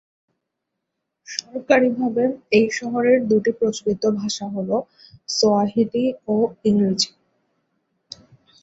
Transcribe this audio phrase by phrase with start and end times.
[1.27, 2.23] সরকারিভাবে
[2.57, 4.69] এই শহরের দু'টি প্রচলিত ভাষা হল
[5.29, 6.35] সোয়াহিলি ও
[6.65, 7.09] ইংরেজি।